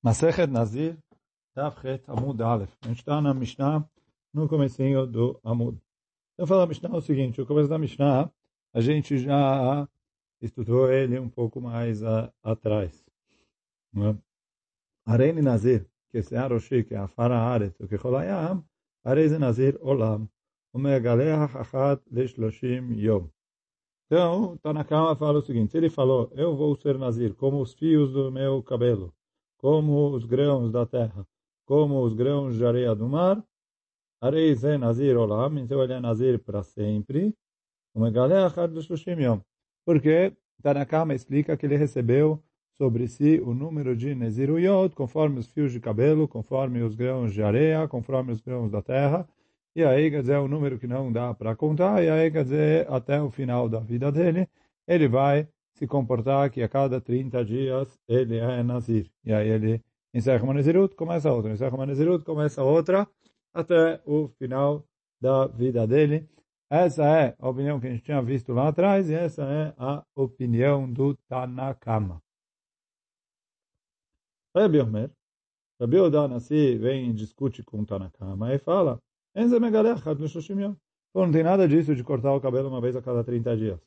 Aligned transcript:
Masechet 0.00 0.46
Nazir, 0.46 0.96
Tafchet 1.56 2.04
Amud 2.06 2.40
Aleph. 2.40 2.72
A 2.82 2.86
gente 2.86 2.98
está 2.98 3.20
na 3.20 3.34
Mishnah, 3.34 3.84
no 4.32 4.48
comecinho 4.48 5.04
do 5.04 5.40
Amud. 5.42 5.76
Então, 6.34 6.46
fala 6.46 6.62
a 6.62 6.66
Mishnah 6.68 6.96
o 6.96 7.00
seguinte, 7.00 7.40
o 7.40 7.46
começo 7.46 7.68
da 7.68 7.80
Mishnah, 7.80 8.30
a 8.72 8.80
gente 8.80 9.18
já 9.18 9.88
estudou 10.40 10.88
ele 10.88 11.18
um 11.18 11.28
pouco 11.28 11.60
mais 11.60 12.04
a, 12.04 12.32
atrás. 12.44 13.04
É? 13.96 14.16
Areni 15.04 15.42
Nazir, 15.42 15.84
que 16.10 16.22
se 16.22 16.36
Aroshi, 16.36 16.84
que 16.84 16.94
é 16.94 16.98
a 16.98 17.08
Fara 17.08 17.36
Aret, 17.36 17.74
o 17.80 17.88
que 17.88 17.98
Cholayam, 17.98 18.64
Areze 19.02 19.36
Nazir 19.36 19.76
Olam, 19.80 20.28
o 20.72 20.78
Megaleah 20.78 21.46
Achat 21.46 22.00
Leshloshim 22.08 22.92
Yom. 23.00 23.26
Então, 24.06 24.56
Tanakama 24.58 25.16
fala 25.16 25.40
o 25.40 25.42
seguinte, 25.42 25.76
ele 25.76 25.90
falou, 25.90 26.30
eu 26.36 26.54
vou 26.54 26.76
ser 26.76 26.96
Nazir, 26.96 27.34
como 27.34 27.60
os 27.60 27.74
fios 27.74 28.12
do 28.12 28.30
meu 28.30 28.62
cabelo 28.62 29.12
como 29.58 30.10
os 30.10 30.24
grãos 30.24 30.72
da 30.72 30.86
terra, 30.86 31.26
como 31.66 32.02
os 32.02 32.14
grãos 32.14 32.56
de 32.56 32.64
areia 32.64 32.94
do 32.94 33.08
mar. 33.08 33.44
Arei 34.20 34.54
ze 34.54 34.78
nazir 34.78 35.16
olam, 35.16 35.58
então 35.58 35.82
ele 35.82 35.92
é 35.92 36.00
nazir 36.00 36.38
para 36.38 36.62
sempre. 36.62 37.34
Uma 37.94 38.10
galera 38.10 38.66
do 38.66 38.82
Shushim 38.82 39.20
Yom. 39.20 39.40
Porque 39.84 40.32
Tanakama 40.62 41.14
explica 41.14 41.56
que 41.56 41.66
ele 41.66 41.76
recebeu 41.76 42.42
sobre 42.76 43.08
si 43.08 43.40
o 43.40 43.52
número 43.52 43.96
de 43.96 44.14
Neziruyot, 44.14 44.94
conforme 44.94 45.40
os 45.40 45.48
fios 45.48 45.72
de 45.72 45.80
cabelo, 45.80 46.28
conforme 46.28 46.80
os 46.82 46.94
grãos 46.94 47.32
de 47.32 47.42
areia, 47.42 47.88
conforme 47.88 48.32
os 48.32 48.40
grãos 48.40 48.70
da 48.70 48.80
terra. 48.80 49.28
E 49.74 49.84
aí, 49.84 50.10
quer 50.10 50.20
dizer, 50.20 50.34
é 50.34 50.40
um 50.40 50.48
número 50.48 50.78
que 50.78 50.86
não 50.86 51.12
dá 51.12 51.34
para 51.34 51.54
contar, 51.56 52.02
e 52.02 52.08
aí, 52.08 52.30
quer 52.30 52.44
dizer, 52.44 52.90
até 52.90 53.20
o 53.20 53.30
final 53.30 53.68
da 53.68 53.80
vida 53.80 54.10
dele, 54.10 54.48
ele 54.86 55.08
vai 55.08 55.48
se 55.78 55.86
comportar 55.86 56.50
que 56.50 56.62
a 56.62 56.68
cada 56.68 57.00
30 57.00 57.44
dias 57.44 57.98
ele 58.08 58.36
é 58.36 58.62
Nazir. 58.62 59.10
E 59.24 59.32
aí 59.32 59.48
ele 59.48 59.82
encerra 60.12 60.42
uma 60.42 60.54
Nazirut, 60.54 60.94
começa 60.96 61.32
outra, 61.32 61.52
encerra 61.52 61.76
uma 61.76 61.86
Nazirut, 61.86 62.24
começa 62.24 62.62
outra, 62.64 63.08
até 63.54 64.02
o 64.04 64.28
final 64.38 64.84
da 65.20 65.46
vida 65.46 65.86
dele. 65.86 66.28
Essa 66.68 67.04
é 67.04 67.36
a 67.38 67.48
opinião 67.48 67.78
que 67.80 67.86
a 67.86 67.90
gente 67.90 68.02
tinha 68.02 68.20
visto 68.20 68.52
lá 68.52 68.68
atrás, 68.68 69.08
e 69.08 69.14
essa 69.14 69.42
é 69.44 69.72
a 69.78 70.04
opinião 70.14 70.92
do 70.92 71.14
Tanakama. 71.28 72.20
Rabi 74.54 74.80
Omer, 74.80 75.10
Rabi 75.80 75.98
Odanassi 75.98 76.76
vem 76.76 77.10
e 77.10 77.12
discute 77.12 77.62
com 77.62 77.80
o 77.80 77.86
Tanakama 77.86 78.52
e 78.52 78.58
fala, 78.58 79.00
não 81.14 81.32
tem 81.32 81.42
nada 81.42 81.68
disso 81.68 81.94
de 81.94 82.02
cortar 82.02 82.34
o 82.34 82.40
cabelo 82.40 82.68
uma 82.68 82.80
vez 82.80 82.96
a 82.96 83.02
cada 83.02 83.22
30 83.22 83.56
dias. 83.56 83.80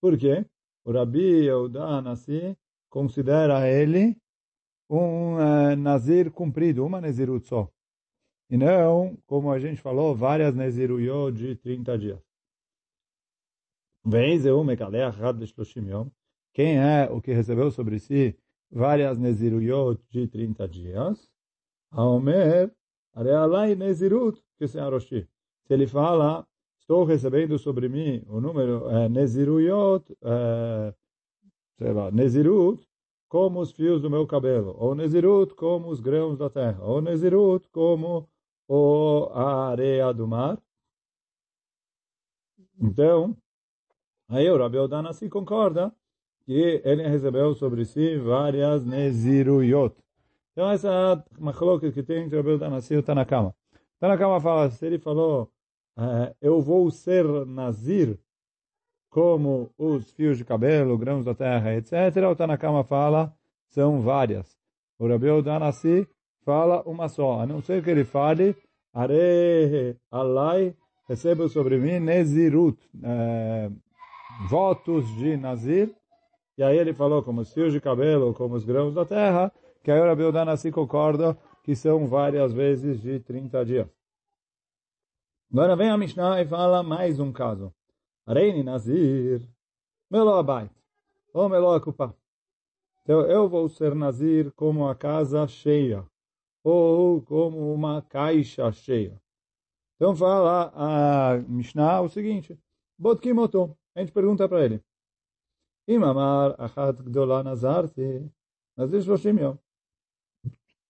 Por 0.00 0.16
quê? 0.16 0.46
O 0.84 0.92
Rabi 0.92 1.46
Yehuda 1.46 2.00
Nassi 2.02 2.56
considera 2.88 3.68
ele 3.68 4.16
um 4.88 5.36
uh, 5.36 5.76
nazir 5.76 6.30
cumprido, 6.30 6.84
uma 6.84 7.00
nezirut 7.00 7.46
só. 7.46 7.70
E 8.50 8.56
não, 8.56 9.16
como 9.26 9.50
a 9.50 9.58
gente 9.58 9.80
falou, 9.80 10.14
várias 10.14 10.54
neziruyot 10.54 11.32
de 11.32 11.56
30 11.56 11.98
dias. 11.98 12.20
Quem 16.52 16.76
é 16.76 17.08
o 17.10 17.22
que 17.22 17.32
recebeu 17.32 17.70
sobre 17.70 17.98
si 17.98 18.36
várias 18.70 19.16
neziruyot 19.16 20.02
de 20.10 20.28
30 20.28 20.68
dias? 20.68 21.30
Aomer, 21.90 22.74
arealai 23.14 23.74
nezirut, 23.74 24.42
que 24.58 24.68
se 24.68 24.78
aroshi. 24.78 25.26
Se 25.66 25.72
ele 25.72 25.86
fala, 25.86 26.46
estou 26.82 27.04
recebendo 27.04 27.58
sobre 27.58 27.88
mim 27.88 28.22
o 28.28 28.40
número 28.40 28.88
é, 28.90 29.08
Neziruyot, 29.08 30.04
é, 30.20 30.94
sei 31.78 31.92
lá, 31.92 32.10
Nezirut, 32.10 32.86
como 33.28 33.60
os 33.60 33.72
fios 33.72 34.02
do 34.02 34.10
meu 34.10 34.26
cabelo, 34.26 34.74
ou 34.78 34.94
Nezirut 34.94 35.54
como 35.54 35.88
os 35.88 36.00
grãos 36.00 36.36
da 36.36 36.50
terra, 36.50 36.84
ou 36.84 37.00
Nezirut 37.00 37.68
como 37.70 38.28
o, 38.68 39.28
a 39.32 39.68
areia 39.70 40.12
do 40.12 40.26
mar. 40.26 40.60
Então, 42.80 43.36
aí 44.28 44.50
o 44.50 44.58
Rabi 44.58 44.78
Odana 44.78 45.12
se 45.12 45.28
concorda 45.28 45.94
que 46.44 46.82
ele 46.84 47.06
recebeu 47.06 47.54
sobre 47.54 47.84
si 47.84 48.18
várias 48.18 48.84
Neziruyot. 48.84 49.94
Então 50.50 50.68
essa 50.68 50.88
é 50.88 51.12
a 51.12 51.24
machloket 51.38 51.92
que 51.92 52.02
tem 52.02 52.24
entre 52.24 52.36
o 52.36 52.42
Rabi 52.42 52.54
Odana 52.54 52.78
e 52.90 52.96
o 52.96 53.02
Tanakama. 53.02 53.54
Tanakama 54.00 54.40
fala, 54.40 54.68
se 54.68 54.84
ele 54.84 54.98
falou 54.98 55.51
eu 56.40 56.60
vou 56.60 56.90
ser 56.90 57.24
nazir 57.46 58.18
como 59.12 59.70
os 59.76 60.10
fios 60.12 60.38
de 60.38 60.44
cabelo, 60.44 60.96
grãos 60.96 61.24
da 61.24 61.34
terra, 61.34 61.74
etc. 61.74 61.92
O 62.30 62.34
Tanakama 62.34 62.82
fala, 62.82 63.34
são 63.68 64.00
várias. 64.00 64.56
O 64.98 65.06
Rabi 65.06 65.42
Danassi 65.42 66.08
fala 66.44 66.82
uma 66.86 67.08
só, 67.08 67.40
a 67.40 67.46
não 67.46 67.60
ser 67.60 67.82
que 67.84 67.90
ele 67.90 68.04
fale, 68.04 68.56
Are 68.94 69.96
Alai, 70.10 70.74
recebo 71.08 71.48
sobre 71.48 71.76
mim 71.78 71.98
Nezirut, 71.98 72.78
é, 73.02 73.70
votos 74.48 75.06
de 75.16 75.36
Nazir, 75.36 75.94
e 76.56 76.62
aí 76.62 76.78
ele 76.78 76.94
falou 76.94 77.22
como 77.22 77.40
os 77.40 77.52
fios 77.52 77.72
de 77.72 77.80
cabelo, 77.80 78.32
como 78.34 78.54
os 78.54 78.64
grãos 78.64 78.94
da 78.94 79.04
terra, 79.04 79.52
que 79.82 79.90
aí 79.90 80.00
o 80.00 80.04
Rabi 80.04 80.30
Danassi 80.32 80.70
concorda 80.70 81.36
que 81.62 81.74
são 81.74 82.06
várias 82.06 82.52
vezes 82.52 83.00
de 83.00 83.20
30 83.20 83.64
dias. 83.64 84.01
Agora 85.52 85.76
vem 85.76 85.90
a 85.90 85.98
Mishnah 85.98 86.40
e 86.40 86.46
fala 86.46 86.82
mais 86.82 87.20
um 87.20 87.30
caso. 87.30 87.74
Reine 88.26 88.62
Nazir, 88.62 89.46
Melo 90.10 90.32
Abait, 90.32 90.70
ou 91.34 91.46
Melo 91.46 91.74
Akupa. 91.74 92.16
Então 93.02 93.20
eu 93.26 93.46
vou 93.50 93.68
ser 93.68 93.94
Nazir 93.94 94.50
como 94.52 94.88
a 94.88 94.94
casa 94.94 95.46
cheia, 95.46 96.06
ou 96.64 97.20
como 97.20 97.70
uma 97.74 98.00
caixa 98.00 98.72
cheia. 98.72 99.20
Então 99.96 100.16
fala 100.16 100.72
a 100.74 101.36
Mishnah 101.46 102.00
o 102.00 102.08
seguinte, 102.08 102.58
Botkimoto, 102.98 103.76
a 103.94 104.00
gente 104.00 104.10
pergunta 104.10 104.48
para 104.48 104.64
ele, 104.64 104.82
Imamar 105.86 106.54
achat 106.58 106.96
gdola 107.02 107.42
nazarti, 107.42 108.26
Nazir 108.74 109.02
shloshim. 109.02 109.36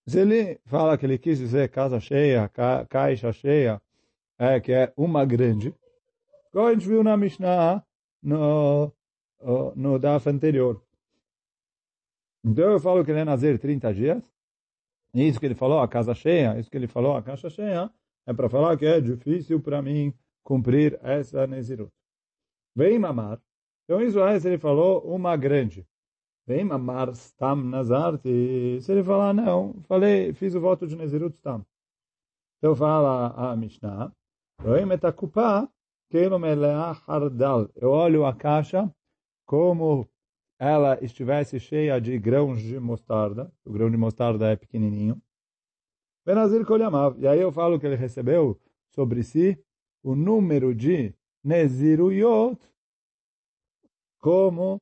Se 0.07 0.21
ele 0.21 0.61
fala 0.67 0.97
que 0.97 1.05
ele 1.05 1.19
quis 1.19 1.41
dizer 1.41 1.69
casa 1.69 1.99
cheia, 1.99 2.49
ca 2.49 2.87
caixa 2.87 3.33
cheia, 3.33 3.83
é, 4.43 4.61
que 4.61 4.73
é 4.73 4.93
uma 4.97 5.25
grande, 5.25 5.73
como 6.51 6.67
a 6.67 6.73
gente 6.73 6.89
viu 6.89 7.05
na 7.05 7.17
Mishnah 7.17 7.81
no, 8.21 8.93
no 9.77 9.99
DAF 10.01 10.29
anterior. 10.29 10.83
Então 12.45 12.73
eu 12.73 12.81
falo 12.81 13.05
que 13.05 13.13
ele 13.13 13.21
é 13.21 13.25
Nazir 13.25 13.57
30 13.61 13.95
dias, 13.95 14.33
e 15.15 15.29
isso 15.29 15.39
que 15.39 15.47
ele 15.47 15.55
falou, 15.55 15.79
a 15.79 15.87
casa 15.87 16.13
cheia, 16.13 16.59
isso 16.59 16.69
que 16.69 16.77
ele 16.77 16.89
falou, 16.89 17.17
a 17.17 17.23
caixa 17.23 17.49
cheia, 17.49 17.89
é 18.27 18.33
para 18.33 18.49
falar 18.49 18.77
que 18.77 18.85
é 18.85 19.01
difícil 19.01 19.61
para 19.61 19.81
mim 19.81 20.13
cumprir 20.43 20.99
essa 21.05 21.47
Nezirut. 21.47 21.93
Vem 22.75 22.99
mamar. 22.99 23.41
Então 23.85 24.03
isso 24.03 24.19
é, 24.21 24.41
se 24.41 24.49
ele 24.49 24.59
falou, 24.59 25.03
uma 25.03 25.37
grande. 25.37 25.87
Vem 26.47 26.65
mamar 26.65 27.11
stam 27.15 27.57
nazarti. 27.57 28.81
Se 28.81 28.91
ele 28.91 29.05
falar, 29.05 29.33
não, 29.33 29.75
falei, 29.83 30.33
fiz 30.33 30.55
o 30.57 30.61
voto 30.61 30.85
de 30.85 30.97
Nezirut 30.97 31.37
stam. 31.37 31.65
Então 32.59 32.75
fala 32.75 33.29
a 33.29 33.57
Mishnah, 33.57 34.13
eu 37.75 37.91
olho 37.91 38.25
a 38.25 38.33
caixa 38.33 38.89
como 39.45 40.09
ela 40.57 41.03
estivesse 41.03 41.59
cheia 41.59 42.01
de 42.01 42.17
grãos 42.17 42.63
de 42.63 42.79
mostarda. 42.79 43.53
O 43.65 43.73
grão 43.73 43.91
de 43.91 43.97
mostarda 43.97 44.53
é 44.53 44.57
pequenininho. 44.57 45.21
Benazir 46.25 46.65
Kolyamav. 46.65 47.19
E 47.19 47.27
aí 47.27 47.41
eu 47.41 47.51
falo 47.51 47.81
que 47.81 47.87
ele 47.87 47.97
recebeu 47.97 48.57
sobre 48.91 49.25
si 49.25 49.59
o 50.01 50.15
número 50.15 50.73
de 50.73 51.13
Neziruyot 51.43 52.57
como 54.21 54.81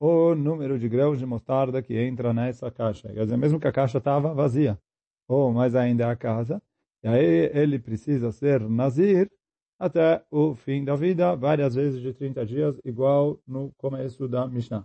o 0.00 0.34
número 0.34 0.78
de 0.78 0.88
grãos 0.88 1.18
de 1.18 1.26
mostarda 1.26 1.82
que 1.82 1.94
entra 1.98 2.32
nessa 2.32 2.70
caixa. 2.70 3.12
Quer 3.12 3.24
dizer, 3.24 3.36
mesmo 3.36 3.60
que 3.60 3.68
a 3.68 3.72
caixa 3.72 3.98
estava 3.98 4.32
vazia, 4.32 4.80
ou 5.28 5.52
mais 5.52 5.74
ainda 5.74 6.10
a 6.10 6.16
casa, 6.16 6.62
e 7.02 7.08
aí 7.08 7.50
ele 7.54 7.78
precisa 7.78 8.32
ser 8.32 8.60
Nazir 8.68 9.30
até 9.78 10.24
o 10.30 10.54
fim 10.54 10.84
da 10.84 10.96
vida, 10.96 11.36
várias 11.36 11.74
vezes 11.74 12.00
de 12.00 12.12
30 12.12 12.44
dias, 12.44 12.80
igual 12.84 13.40
no 13.46 13.72
começo 13.74 14.26
da 14.26 14.46
Mishnah. 14.48 14.84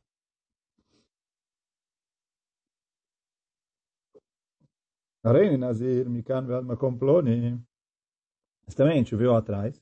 Reine 5.25 5.57
Nazir, 5.57 6.07
Mikan 6.09 6.61
Makom 6.63 6.97
Ploni. 6.97 7.59
Também 8.75 8.95
a 8.95 8.97
gente 8.97 9.15
viu 9.15 9.33
atrás. 9.33 9.81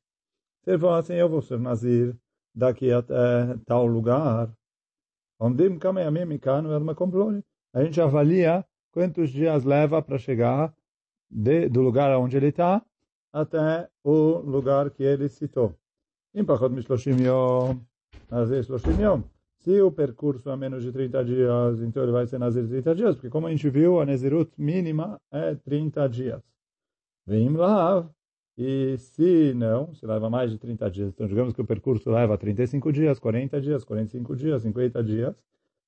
Se 0.63 0.72
ele 0.72 0.88
assim, 0.88 1.13
eu 1.13 1.28
vou 1.28 1.42
ser 1.42 1.60
Nazir 1.60 2.16
daqui 2.54 2.92
até 2.92 3.57
tal 3.66 3.88
lugar. 3.88 4.56
Ondim 5.39 5.80
Kameyamim 5.80 6.25
Mikan 6.25 6.80
Makom 6.80 7.10
Ploni. 7.10 7.44
A 7.74 7.83
gente 7.83 8.00
avalia 8.00 8.63
quantos 8.92 9.31
dias 9.31 9.63
leva 9.63 10.01
para 10.01 10.19
chegar 10.19 10.74
de, 11.31 11.69
do 11.69 11.81
lugar 11.81 12.16
onde 12.18 12.36
ele 12.38 12.48
está 12.48 12.83
até 13.31 13.88
o 14.04 14.39
lugar 14.39 14.89
que 14.92 15.04
ele 15.04 15.30
citou. 15.30 15.74
Em 16.33 16.44
Pachot. 16.44 16.74
Se 19.60 19.80
o 19.80 19.92
percurso 19.92 20.50
é 20.50 20.57
menos 20.57 20.83
de 20.83 20.92
30 20.92 21.24
dias, 21.24 21.81
então 21.81 22.01
ele 22.01 22.12
vai 22.12 22.25
ser 22.25 22.39
Nazir 22.39 22.68
30 22.68 22.95
dias, 22.95 23.16
porque 23.16 23.30
como 23.30 23.45
a 23.45 23.51
gente 23.51 23.69
viu, 23.69 24.00
a 24.00 24.06
Nezirut 24.06 24.51
mínima 24.57 25.22
é 25.31 25.54
30 25.54 26.10
dias. 26.10 26.42
Vem 27.28 27.50
lá, 27.50 28.10
e 28.57 28.98
se 28.98 29.54
não, 29.54 29.94
se 29.94 30.04
leva 30.04 30.31
mais 30.31 30.50
de 30.50 30.57
30 30.57 30.89
dias, 30.89 31.10
então 31.10 31.28
digamos 31.28 31.54
que 31.54 31.62
o 31.62 31.66
percurso 31.66 32.10
leva 32.10 32.38
35 32.39 32.92
dias, 32.92 33.19
40 33.19 33.62
dias, 33.62 33.83
45 33.83 34.36
dias, 34.36 34.63
50 34.63 35.04
dias, 35.04 35.36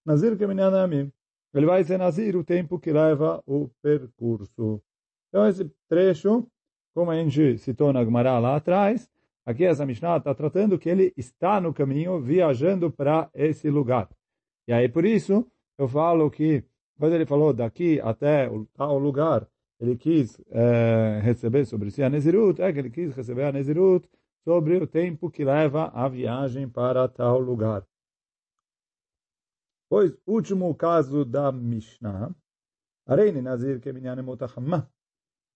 Nazir 0.05 0.37
Keminyanamim. 0.37 1.11
Ele 1.51 1.65
vai 1.65 1.83
ser 1.83 1.97
Nazir 1.97 2.35
o 2.35 2.43
tempo 2.43 2.79
que 2.79 2.91
leva 2.91 3.41
o 3.45 3.69
percurso. 3.81 4.81
Então 5.33 5.47
esse 5.47 5.65
trecho, 5.89 6.47
como 6.93 7.09
a 7.09 7.15
gente 7.15 7.57
citou 7.57 7.91
na 7.91 8.05
Gemara 8.05 8.37
lá 8.37 8.55
atrás, 8.55 9.09
Aqui 9.45 9.65
essa 9.65 9.85
Mishnah 9.85 10.17
está 10.17 10.33
tratando 10.33 10.79
que 10.79 10.87
ele 10.87 11.13
está 11.17 11.59
no 11.59 11.73
caminho, 11.73 12.21
viajando 12.21 12.89
para 12.89 13.29
esse 13.33 13.69
lugar. 13.69 14.09
E 14.65 14.71
aí, 14.71 14.87
por 14.87 15.03
isso, 15.03 15.45
eu 15.77 15.87
falo 15.87 16.31
que, 16.31 16.63
quando 16.97 17.13
ele 17.13 17.25
falou 17.25 17.53
daqui 17.53 17.99
até 17.99 18.49
o 18.49 18.65
tal 18.67 18.97
lugar, 18.97 19.45
ele 19.81 19.97
quis 19.97 20.39
é, 20.49 21.19
receber 21.21 21.65
sobre 21.65 21.91
si 21.91 22.01
a 22.01 22.09
Nezirut, 22.09 22.61
é 22.61 22.71
que 22.71 22.79
ele 22.79 22.89
quis 22.89 23.13
receber 23.13 23.43
a 23.43 23.51
Nezirut 23.51 24.09
sobre 24.45 24.77
o 24.77 24.87
tempo 24.87 25.29
que 25.29 25.43
leva 25.43 25.87
a 25.93 26.07
viagem 26.07 26.69
para 26.69 27.09
tal 27.09 27.37
lugar. 27.39 27.85
Pois, 29.89 30.17
último 30.25 30.73
caso 30.73 31.25
da 31.25 31.51
Mishnah, 31.51 32.33
Areine 33.05 33.41
Nazir 33.41 33.81
Keminyan 33.81 34.23
Motachamah, 34.23 34.89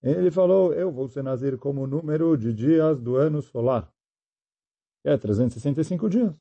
ele 0.01 0.31
falou, 0.31 0.73
eu 0.73 0.91
vou 0.91 1.07
ser 1.07 1.23
Nazir 1.23 1.57
como 1.57 1.83
o 1.83 1.87
número 1.87 2.37
de 2.37 2.53
dias 2.53 2.99
do 3.01 3.15
ano 3.15 3.41
solar. 3.41 3.91
Que 5.01 5.09
é 5.09 5.17
365 5.17 6.09
dias. 6.09 6.39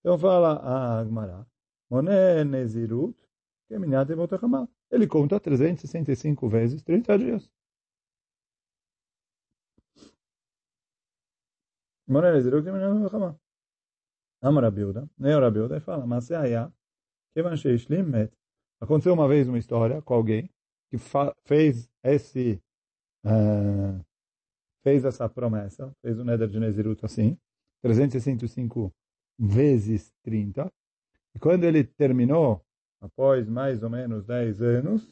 Então 0.00 0.18
fala 0.18 0.54
a 0.58 1.00
Agmará, 1.00 1.46
Moné 1.90 2.44
Nezirut, 2.44 3.16
é 3.70 3.78
Minyat 3.78 4.10
Ele 4.90 5.06
conta 5.06 5.38
365 5.38 6.48
vezes 6.48 6.82
30 6.82 7.18
dias. 7.18 7.50
Moné 12.06 12.32
Nezirut, 12.32 12.62
que 12.62 12.68
é 12.68 12.72
Motachamá. 12.72 13.38
Ama 14.42 14.62
Rabiuda, 14.62 15.08
nem 15.18 15.34
o 15.34 15.80
fala, 15.80 16.06
mas 16.06 16.24
se 16.24 16.34
aí, 16.34 16.52
que 17.32 18.02
met. 18.02 18.34
Aconteceu 18.80 19.12
uma 19.12 19.28
vez 19.28 19.46
uma 19.46 19.58
história 19.58 20.00
com 20.00 20.14
alguém 20.14 20.50
que 20.90 20.96
fez 21.44 21.88
esse 22.02 22.60
uh, 23.24 24.04
fez 24.82 25.04
essa 25.04 25.28
promessa, 25.28 25.92
fez 26.02 26.18
o 26.18 26.24
Neder 26.24 26.48
de 26.48 26.58
Nezirut 26.58 27.04
assim, 27.04 27.38
365 27.82 28.92
vezes 29.38 30.12
30. 30.22 30.70
E 31.34 31.38
quando 31.38 31.64
ele 31.64 31.84
terminou, 31.84 32.64
após 33.00 33.48
mais 33.48 33.82
ou 33.82 33.90
menos 33.90 34.24
10 34.26 34.62
anos, 34.62 35.08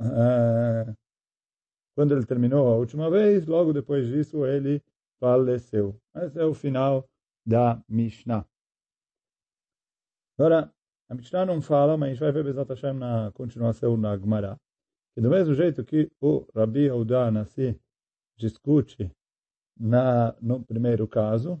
uh, 0.00 0.94
quando 1.94 2.14
ele 2.14 2.26
terminou 2.26 2.68
a 2.68 2.76
última 2.76 3.10
vez, 3.10 3.46
logo 3.46 3.72
depois 3.72 4.06
disso 4.08 4.44
ele 4.44 4.82
faleceu. 5.20 5.98
Esse 6.16 6.40
é 6.40 6.44
o 6.44 6.54
final 6.54 7.08
da 7.46 7.82
Mishnah. 7.88 8.46
Agora, 10.36 10.72
a 11.08 11.14
Mishnah 11.14 11.46
não 11.46 11.62
fala, 11.62 11.96
mas 11.96 12.08
a 12.08 12.12
gente 12.12 12.20
vai 12.20 12.32
ver 12.32 12.44
Bezat 12.44 12.68
Hashem 12.68 12.94
na 12.94 13.30
continuação 13.32 13.96
na 13.96 14.16
Gemara. 14.16 14.58
E 15.16 15.20
do 15.20 15.30
mesmo 15.30 15.54
jeito 15.54 15.84
que 15.84 16.10
o 16.20 16.46
Rabi 16.54 16.88
Audá 16.88 17.30
Nassi 17.30 17.80
discute 18.36 19.10
na, 19.76 20.34
no 20.40 20.64
primeiro 20.64 21.06
caso, 21.06 21.60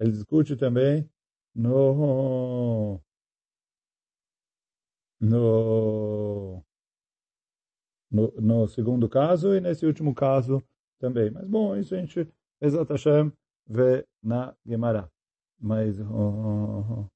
ele 0.00 0.10
discute 0.12 0.56
também 0.56 1.08
no, 1.54 3.00
no, 5.20 6.64
no, 8.10 8.32
no 8.40 8.68
segundo 8.68 9.08
caso 9.08 9.54
e 9.54 9.60
nesse 9.60 9.86
último 9.86 10.14
caso 10.14 10.62
também. 10.98 11.30
Mas 11.30 11.46
bom, 11.48 11.76
isso 11.76 11.94
a 11.94 11.98
gente, 11.98 12.28
Bezat 12.60 12.88
vê 13.66 14.04
na 14.22 14.56
Gemara. 14.66 15.10
Mas... 15.60 15.98
Oh, 16.00 17.08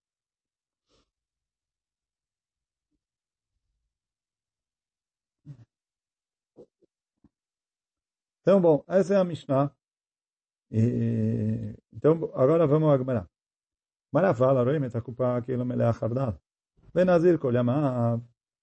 Então, 8.42 8.60
bom, 8.60 8.84
essa 8.88 9.14
é 9.14 9.16
a 9.16 9.24
Mishnah. 9.24 9.70
E, 10.70 11.76
então, 11.92 12.30
agora 12.34 12.66
vamos 12.66 12.92
a 12.92 12.98
Gemara. 12.98 13.30
Gemara 14.12 14.34
fala, 14.34 14.64
Roim 14.64 14.84
et 14.84 14.94
hakupa 14.96 15.40
kilo 15.42 15.64
melech 15.64 15.96
hardal. 16.02 16.36
Benazir 16.92 17.38
kol 17.38 17.54
yamav. 17.54 18.20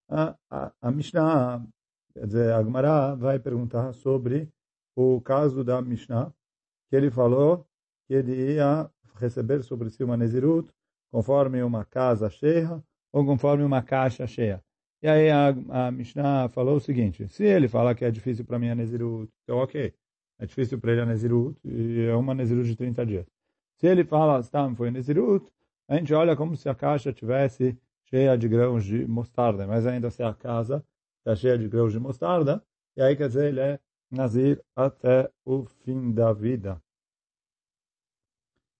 A 0.10 0.92
Mishnah, 0.92 1.66
quer 2.14 2.26
dizer, 2.26 2.54
a 2.54 2.62
Gemara 2.62 3.16
vai 3.16 3.40
perguntar 3.40 3.94
sobre 3.94 4.52
o 4.98 5.22
caso 5.22 5.64
da 5.64 5.82
Mishnah, 5.82 6.34
que 6.90 6.96
ele 6.98 7.10
falou 7.10 7.66
que 8.06 8.16
ele 8.16 8.56
ia 8.56 8.92
receber 9.16 9.64
sobre 9.64 9.90
si 9.90 10.04
uma 10.04 10.18
Nezirut 10.18 10.70
conforme 11.10 11.64
uma 11.64 11.86
casa 11.86 12.30
cheia 12.30 12.84
ou 13.14 13.26
conforme 13.26 13.64
uma 13.64 13.82
caixa 13.82 14.28
cheia. 14.28 14.62
E 15.02 15.08
aí 15.08 15.30
a, 15.30 15.48
a 15.70 15.92
Mishnah 15.92 16.50
falou 16.50 16.76
o 16.76 16.80
seguinte, 16.80 17.28
se 17.30 17.44
ele 17.44 17.68
fala 17.70 17.96
que 17.96 18.04
é 18.04 18.12
difícil 18.12 18.44
para 18.44 18.60
mim 18.60 18.70
a 18.70 18.76
Nezirut, 18.76 19.32
então 19.44 19.58
ok, 19.58 19.94
é 20.38 20.46
difícil 20.46 20.80
para 20.80 20.92
ele 20.92 21.02
a 21.02 21.06
Nezirut, 21.06 21.58
e 21.64 22.06
é 22.06 22.16
uma 22.16 22.34
Nezirut 22.34 22.68
de 22.68 22.76
30 22.76 23.06
dias. 23.06 23.26
Se 23.78 23.88
ele 23.88 24.04
fala, 24.04 24.44
tá, 24.44 24.70
foi 24.76 24.92
Nezirut, 24.92 25.50
a 25.88 25.96
gente 25.96 26.14
olha 26.14 26.36
como 26.36 26.56
se 26.56 26.68
a 26.68 26.76
caixa 26.76 27.14
tivesse 27.14 27.78
cheia 28.06 28.38
de 28.38 28.48
grãos 28.50 28.84
de 28.84 29.08
mostarda, 29.08 29.66
mas 29.66 29.88
ainda 29.88 30.10
se 30.10 30.22
a 30.22 30.34
casa 30.34 30.84
está 31.20 31.36
cheia 31.36 31.58
de 31.58 31.68
grãos 31.70 31.94
de 31.94 32.00
mostarda, 32.00 32.62
e 32.98 33.02
aí 33.02 33.16
quer 33.16 33.28
dizer, 33.28 33.50
ele 33.50 33.60
é 33.62 33.80
Nazir 34.12 34.62
até 34.76 35.32
o 35.46 35.64
fim 35.66 36.12
da 36.12 36.34
vida. 36.34 36.82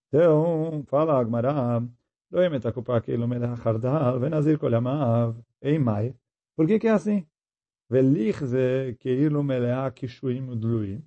Então, 0.08 0.84
fala 0.88 1.20
Agmará, 1.20 1.82
לא 2.33 2.45
ימת 2.47 2.67
הקופה 2.67 3.01
כאילו 3.01 3.27
מלח 3.27 3.59
חרדל 3.59 4.19
ונזיר 4.21 4.59
כל 4.59 4.73
ימיו 4.75 5.35
אימי. 5.65 6.13
Por 6.57 6.67
que 6.67 6.79
que 6.79 6.87
é 6.87 6.91
assim? 6.91 7.23
וליך 7.91 8.45
זה 8.45 8.93
כאילו 9.01 9.43
מלאה 9.43 9.91
קישואים 9.91 10.49
ודלויים, 10.49 11.01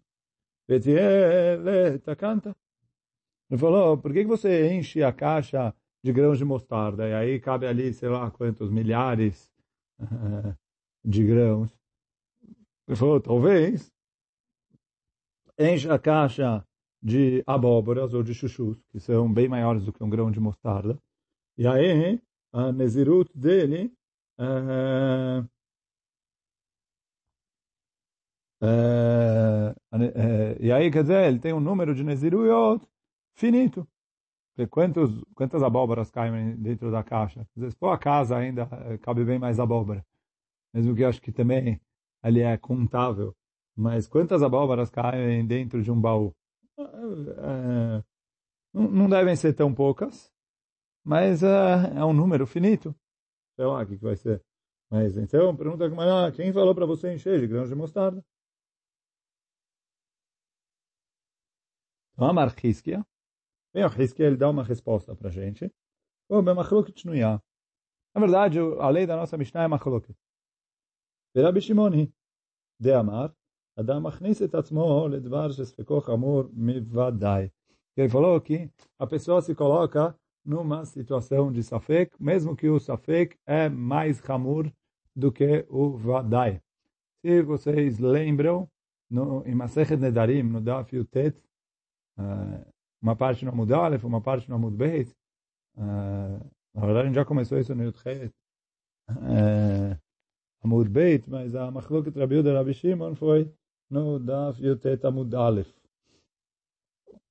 ותהיה 0.71 1.55
לתקנת. 1.55 2.47
Ele 3.49 3.57
falou, 3.57 3.97
por 3.97 4.11
que, 4.11 4.23
que 4.23 4.27
você 4.27 4.73
enche 4.73 5.01
a 5.01 5.13
caixa 5.13 5.73
de 6.03 6.11
grãos 6.11 6.37
de 6.37 6.43
mostarda? 6.43 7.07
E 7.07 7.13
aí 7.13 7.39
cabe 7.39 7.65
ali, 7.65 7.93
sei 7.93 8.09
lá, 8.09 8.29
quantos 8.29 8.69
milhares 8.69 9.49
de 11.05 11.23
grãos. 11.25 11.71
Ele 12.87 12.97
falou, 12.97 13.21
talvez 13.21 13.89
enche 15.57 15.89
a 15.89 15.97
caixa 15.97 16.65
de 17.01 17.41
abóboras 17.47 18.13
ou 18.13 18.21
de 18.21 18.33
chuchus, 18.33 18.83
que 18.89 18.99
são 18.99 19.31
bem 19.31 19.47
maiores 19.47 19.85
do 19.85 19.93
que 19.93 20.03
um 20.03 20.09
grão 20.09 20.29
de 20.29 20.41
mostarda. 20.41 20.99
e 21.56 21.66
aí, 21.66 22.20
a 22.52 22.72
Nezirut 22.72 23.30
dele 23.36 23.92
é, 24.38 25.44
é, 28.62 29.74
é, 29.92 30.56
e 30.60 30.72
aí, 30.72 30.90
quer 30.90 31.02
dizer, 31.02 31.26
ele 31.26 31.38
tem 31.38 31.52
um 31.52 31.60
número 31.60 31.94
de 31.94 32.04
Neziruyot 32.04 32.86
finito. 33.34 33.86
Quantos, 34.70 35.10
quantas 35.34 35.62
abóboras 35.62 36.10
caem 36.10 36.56
dentro 36.56 36.90
da 36.90 37.02
caixa? 37.02 37.40
Às 37.56 37.62
vezes, 37.62 37.76
a 37.82 37.98
casa 37.98 38.36
ainda 38.36 38.68
eh, 38.86 38.98
cabe 38.98 39.24
bem 39.24 39.38
mais 39.38 39.58
abóbora. 39.58 40.04
Mesmo 40.74 40.94
que 40.94 41.02
eu 41.02 41.08
acho 41.08 41.22
que 41.22 41.32
também 41.32 41.80
ali 42.22 42.40
é 42.40 42.56
contável. 42.58 43.34
Mas 43.74 44.06
quantas 44.06 44.42
abóboras 44.42 44.90
caem 44.90 45.46
dentro 45.46 45.82
de 45.82 45.90
um 45.90 46.00
baú? 46.00 46.34
É, 46.78 48.02
não 48.72 49.08
devem 49.08 49.34
ser 49.36 49.54
tão 49.54 49.74
poucas 49.74 50.31
mas 51.04 51.42
uh, 51.42 51.46
é 51.96 52.04
um 52.04 52.12
número 52.12 52.46
finito. 52.46 52.94
Então, 53.54 53.76
ah, 53.76 53.82
o 53.82 53.86
que, 53.86 53.96
que 53.96 54.04
vai 54.04 54.16
ser? 54.16 54.42
Mas 54.90 55.16
então, 55.16 55.56
pergunta 55.56 55.88
como 55.88 56.00
ah, 56.00 56.30
quem 56.32 56.52
falou 56.52 56.74
para 56.74 56.86
você 56.86 57.14
encher 57.14 57.40
de 57.40 57.46
grãos 57.46 57.68
de 57.68 57.74
mostarda? 57.74 58.24
Então, 62.12 62.28
Amar 62.28 62.54
Hiskia. 62.62 63.04
Bem, 63.72 63.84
o 63.84 63.90
ele 64.22 64.36
dá 64.36 64.50
uma 64.50 64.62
resposta 64.62 65.16
para 65.16 65.28
a 65.28 65.32
gente. 65.32 65.72
bem 66.28 66.42
Bemachloket 66.42 67.00
Shnuya. 67.00 67.42
Na 68.14 68.20
verdade, 68.20 68.58
a 68.58 68.88
lei 68.90 69.06
da 69.06 69.16
nossa 69.16 69.36
Mishnah 69.38 69.64
é 69.64 69.68
Machloket. 69.68 70.14
Verabi 71.34 71.60
Bishimoni, 71.60 72.12
De 72.78 72.92
Amar. 72.92 73.34
Adam 73.74 74.06
Achnis 74.06 74.40
et 74.42 74.54
atzmo 74.54 75.06
ledvar 75.08 75.50
shesfeko 75.50 76.02
chamur 76.02 76.50
mivadai. 76.52 77.50
Ele 77.96 78.08
falou 78.08 78.38
que 78.40 78.70
a 78.98 79.06
pessoa 79.06 79.40
se 79.40 79.54
coloca 79.54 80.14
numa 80.44 80.84
situação 80.84 81.52
de 81.52 81.62
Safek, 81.62 82.14
mesmo 82.20 82.56
que 82.56 82.68
o 82.68 82.80
Safek 82.80 83.36
é 83.46 83.68
mais 83.68 84.22
Hamur 84.28 84.70
do 85.14 85.30
que 85.30 85.64
o 85.68 85.96
Vadai. 85.96 86.60
Se 87.20 87.42
vocês 87.42 87.98
lembram, 87.98 88.68
no, 89.10 89.46
em 89.46 89.54
Masechet 89.54 89.96
Nedarim, 89.96 90.42
no 90.42 90.60
Daf 90.60 90.94
Yutet, 90.94 91.36
uh, 92.18 92.66
uma 93.00 93.14
parte 93.14 93.44
no 93.44 93.52
Amud 93.52 93.72
Aleph, 93.72 94.04
uma 94.04 94.20
parte 94.20 94.48
no 94.48 94.56
Amud 94.56 94.76
Beis, 94.76 95.14
uh, 95.76 96.50
Na 96.74 96.86
verdade, 96.86 97.00
a 97.00 97.06
gente 97.06 97.14
já 97.16 97.24
começou 97.24 97.58
isso 97.58 97.74
no 97.74 97.84
Yudchet, 97.84 98.32
é, 99.08 99.98
Amud 100.62 100.88
Beit, 100.88 101.28
mas 101.28 101.54
a 101.54 101.70
Machloket 101.70 102.16
Rabi 102.16 102.38
Uda 102.38 102.54
Rabi 102.54 102.72
Shimon 102.72 103.14
foi 103.14 103.52
no 103.90 104.18
Daf 104.18 104.62
Yutet 104.62 105.04
Amud 105.06 105.34
Aleph. 105.34 105.70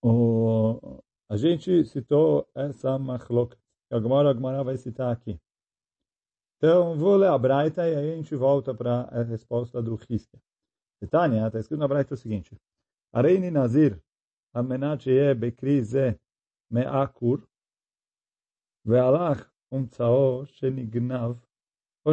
O, 0.03 1.01
a 1.31 1.37
gente 1.37 1.85
citou 1.85 2.45
essa 2.53 2.99
Machloket, 2.99 3.57
que 3.87 3.95
agora 3.95 4.31
a 4.31 4.33
Gemara 4.33 4.65
vai 4.65 4.75
citar 4.75 5.13
aqui. 5.13 5.39
Então, 6.57 6.97
vou 6.97 7.15
ler 7.15 7.29
a 7.29 7.37
Braita 7.37 7.87
e 7.87 7.95
aí 7.95 8.11
a 8.11 8.15
gente 8.17 8.35
volta 8.35 8.75
para 8.75 9.03
a 9.03 9.23
resposta 9.23 9.81
do 9.81 9.97
Hiska. 10.09 10.37
Tânia, 11.09 11.47
está 11.47 11.57
escrito 11.57 11.79
na 11.79 11.87
Braita 11.87 12.15
o 12.15 12.17
seguinte. 12.17 12.53
Areini 13.13 13.49
Nazir, 13.49 13.97
amenat 14.53 15.03
sheye 15.03 16.19
me'akur, 16.69 17.47
ve'alach 18.85 19.49
umtzao 19.71 20.45
shenignav, 20.47 21.39
o. 22.03 22.11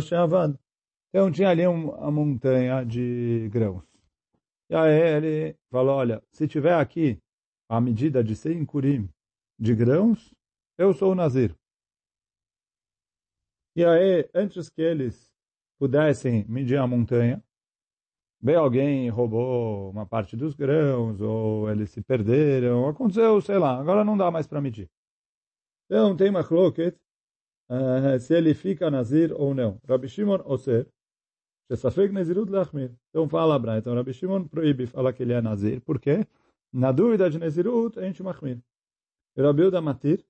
Então 1.09 1.33
tinha 1.33 1.49
ali 1.49 1.67
um, 1.67 1.91
uma 1.91 2.11
montanha 2.13 2.85
de 2.85 3.49
grãos. 3.51 3.83
E 4.71 4.77
aí 4.77 4.93
ele 4.93 5.57
falou, 5.73 5.97
olha, 5.97 6.23
se 6.31 6.47
tiver 6.47 6.75
aqui 6.75 7.21
a 7.69 7.81
medida 7.81 8.25
de 8.25 8.35
100 8.35 8.65
curim 8.65 9.09
de 9.59 9.75
grãos, 9.75 10.35
eu 10.79 10.93
sou 10.95 11.13
o 11.13 11.15
Nazir. 11.15 11.55
E 13.77 13.85
aí, 13.85 14.29
antes 14.35 14.69
que 14.69 14.81
eles 14.81 15.31
pudessem 15.79 16.45
medir 16.49 16.79
a 16.79 16.87
montanha, 16.87 17.43
veio 18.41 18.61
alguém 18.61 19.09
roubou 19.09 19.91
uma 19.91 20.07
parte 20.07 20.37
dos 20.37 20.55
grãos, 20.55 21.21
ou 21.21 21.71
eles 21.71 21.91
se 21.91 22.03
perderam, 22.03 22.89
aconteceu, 22.89 23.41
sei 23.41 23.59
lá, 23.59 23.79
agora 23.79 24.05
não 24.05 24.17
dá 24.17 24.31
mais 24.31 24.47
para 24.47 24.61
medir. 24.61 24.89
Então 25.87 26.17
tem 26.17 26.31
uma 26.31 26.45
cloquet, 26.45 26.97
uh, 27.71 28.19
se 28.21 28.35
ele 28.35 28.55
fica 28.55 28.91
Nazir 28.91 29.33
ou 29.33 29.55
não. 29.55 29.81
Rabbi 29.87 30.09
Shimon 30.09 30.43
Oser, 30.45 30.89
Shesafek 31.71 32.13
Lachmir. 32.49 32.95
Então 33.11 33.29
fala 33.29 33.55
Abra, 33.55 33.79
então 33.79 33.95
Rabbi 33.95 34.13
Shimon 34.13 34.49
proíbe 34.49 34.87
falar 34.87 35.13
que 35.13 35.23
ele 35.23 35.33
é 35.33 35.41
Nazir, 35.41 35.81
por 35.83 36.01
quê? 36.01 36.27
Na 36.73 36.93
dúvida 36.93 37.31
de 37.31 37.39
Nezirut, 37.39 37.99
a 37.99 38.03
gente 38.03 38.23
Machmir. 38.23 38.61
Rabbi 39.37 39.63
Uda 39.63 39.81
Matir, 39.81 40.25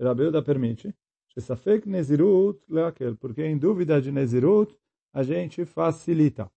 Rabbi 0.00 0.24
Uda 0.24 0.42
permite, 0.42 0.94
Shesafek 1.28 1.88
Nezirut 1.88 2.60
Leakel, 2.68 3.16
porque 3.16 3.44
em 3.44 3.58
dúvida 3.58 4.00
de 4.00 4.10
Nezirut, 4.10 4.76
a 5.12 5.22
gente 5.22 5.64
facilita. 5.64 6.50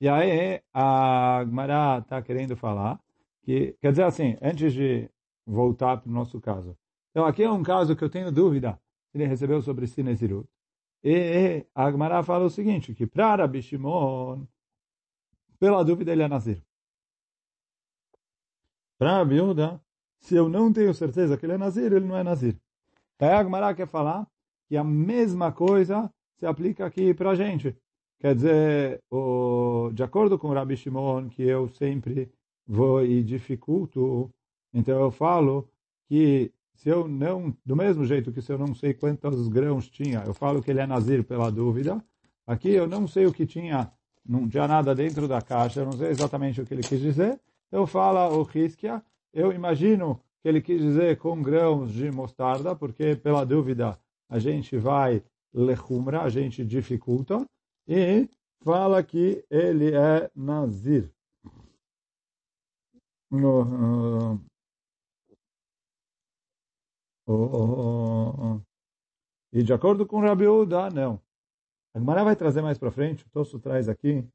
E 0.00 0.08
aí 0.08 0.62
a 0.72 1.44
Gmará 1.44 1.98
está 1.98 2.22
querendo 2.22 2.56
falar 2.56 2.98
que, 3.42 3.76
quer 3.80 3.90
dizer 3.90 4.04
assim, 4.04 4.36
antes 4.40 4.72
de 4.72 5.10
voltar 5.46 5.98
para 5.98 6.08
o 6.08 6.12
nosso 6.12 6.40
caso. 6.40 6.76
Então 7.10 7.26
aqui 7.26 7.42
é 7.42 7.50
um 7.50 7.62
caso 7.62 7.94
que 7.94 8.04
eu 8.04 8.08
tenho 8.08 8.32
dúvida 8.32 8.80
ele 9.12 9.26
recebeu 9.26 9.60
sobre 9.60 9.86
si 9.86 10.02
Nezirut. 10.02 10.48
E 11.02 11.66
a 11.74 11.90
Gmará 11.90 12.22
fala 12.22 12.44
o 12.44 12.50
seguinte, 12.50 12.94
que 12.94 13.06
para 13.06 13.36
Rabi 13.36 13.62
Shimon, 13.62 14.46
pela 15.58 15.82
dúvida 15.82 16.12
ele 16.12 16.22
é 16.22 16.28
Nazir. 16.28 16.62
Para 19.00 19.16
Rabi 19.16 19.36
Yehuda, 19.36 19.80
se 20.18 20.36
eu 20.36 20.46
não 20.50 20.70
tenho 20.70 20.92
certeza 20.92 21.34
que 21.34 21.46
ele 21.46 21.54
é 21.54 21.56
Nazir, 21.56 21.90
ele 21.90 22.04
não 22.04 22.18
é 22.18 22.22
Nazir. 22.22 22.54
Aí 23.18 23.30
a 23.30 23.42
Gmará 23.42 23.72
quer 23.74 23.86
falar 23.86 24.28
que 24.68 24.76
a 24.76 24.84
mesma 24.84 25.50
coisa 25.50 26.12
se 26.38 26.44
aplica 26.44 26.84
aqui 26.84 27.14
para 27.14 27.30
a 27.30 27.34
gente. 27.34 27.74
Quer 28.18 28.34
dizer, 28.34 29.00
o, 29.10 29.90
de 29.94 30.02
acordo 30.02 30.38
com 30.38 30.48
o 30.48 30.52
Rabi 30.52 30.76
Shimon, 30.76 31.30
que 31.30 31.42
eu 31.42 31.66
sempre 31.70 32.30
vou 32.66 33.02
e 33.02 33.22
dificulto, 33.22 34.30
então 34.70 35.00
eu 35.00 35.10
falo 35.10 35.66
que 36.06 36.52
se 36.74 36.90
eu 36.90 37.08
não, 37.08 37.56
do 37.64 37.74
mesmo 37.74 38.04
jeito 38.04 38.30
que 38.30 38.42
se 38.42 38.52
eu 38.52 38.58
não 38.58 38.74
sei 38.74 38.92
quantos 38.92 39.48
grãos 39.48 39.88
tinha, 39.88 40.22
eu 40.26 40.34
falo 40.34 40.62
que 40.62 40.70
ele 40.70 40.80
é 40.80 40.86
nazir 40.86 41.24
pela 41.24 41.50
dúvida, 41.50 42.04
aqui 42.46 42.68
eu 42.68 42.86
não 42.86 43.08
sei 43.08 43.24
o 43.24 43.32
que 43.32 43.46
tinha, 43.46 43.90
não 44.28 44.46
tinha 44.46 44.68
nada 44.68 44.94
dentro 44.94 45.26
da 45.26 45.40
caixa, 45.40 45.80
eu 45.80 45.86
não 45.86 45.92
sei 45.92 46.08
exatamente 46.08 46.60
o 46.60 46.66
que 46.66 46.74
ele 46.74 46.82
quis 46.82 47.00
dizer, 47.00 47.40
eu 47.70 47.86
falo 47.86 48.42
o 48.42 48.58
Hiskia, 48.58 49.02
eu 49.32 49.52
imagino 49.52 50.20
que 50.42 50.48
ele 50.48 50.60
quis 50.60 50.80
dizer 50.80 51.18
com 51.18 51.42
grãos 51.42 51.92
de 51.92 52.10
mostarda, 52.10 52.74
porque 52.74 53.16
pela 53.16 53.44
dúvida 53.44 53.98
a 54.28 54.38
gente 54.38 54.76
vai 54.76 55.22
lechumra, 55.52 56.22
a 56.22 56.28
gente 56.28 56.64
dificulta, 56.64 57.44
e 57.86 58.28
fala 58.62 59.02
que 59.02 59.44
ele 59.50 59.94
é 59.94 60.30
nazir. 60.34 61.10
No, 63.30 64.32
uh, 64.34 64.50
Oh, 67.32 67.32
oh, 67.32 68.56
oh, 68.56 68.60
e 69.52 69.62
de 69.62 69.72
acordo 69.72 70.04
com 70.04 70.18
Rabi 70.20 70.48
Uda, 70.48 70.90
não. 70.90 71.22
A 71.94 72.00
Gemara 72.00 72.24
vai 72.24 72.34
trazer 72.34 72.60
mais 72.60 72.76
para 72.76 72.90
frente, 72.90 73.24
o 73.24 73.30
Tosso 73.30 73.60
traz 73.60 73.88
aqui, 73.88 74.26